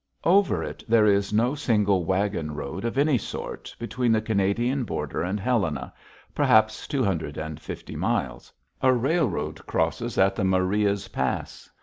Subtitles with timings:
[0.23, 5.21] Over it there is no single wagon road of any sort between the Canadian border
[5.21, 5.93] and Helena,
[6.33, 8.51] perhaps two hundred and fifty miles.
[8.81, 11.69] A railroad crosses at the Marias Pass.